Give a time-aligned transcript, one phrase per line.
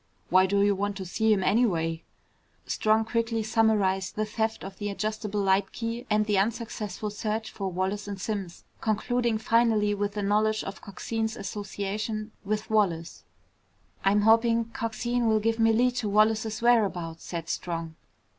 [0.31, 2.01] Why do you want to see him, anyway?"
[2.65, 7.71] Strong quickly summarized the theft of the adjustable light key and the unsuccessful search for
[7.71, 13.25] Wallace and Simms, concluding finally with the knowledge of Coxine's association with Wallace.
[14.03, 17.95] "I'm hoping Coxine will give me a lead to Wallace's whereabouts," said Strong.